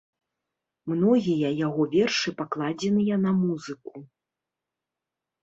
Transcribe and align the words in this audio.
Многія 0.93 1.49
яго 1.65 1.81
вершы 1.91 2.29
пакладзеныя 2.41 3.15
на 3.27 3.31
музыку. 3.43 3.95